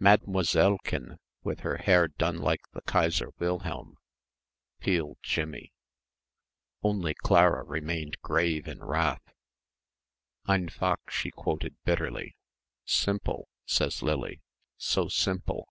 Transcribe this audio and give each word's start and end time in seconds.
"Mademoisellekin 0.00 1.18
with 1.42 1.62
her 1.62 1.78
hair 1.78 2.06
done 2.06 2.38
like 2.38 2.60
the 2.74 2.80
Kaiser 2.82 3.30
Wilhelm," 3.40 3.96
pealed 4.78 5.18
Jimmie. 5.20 5.72
Only 6.84 7.12
Clara 7.14 7.64
remained 7.64 8.16
grave 8.22 8.68
in 8.68 8.84
wrath. 8.84 9.32
"Einfach," 10.46 11.10
she 11.10 11.32
quoted 11.32 11.74
bitterly, 11.82 12.36
"Simple 12.84 13.48
says 13.66 14.00
Lily, 14.00 14.42
so 14.76 15.08
simple!" 15.08 15.68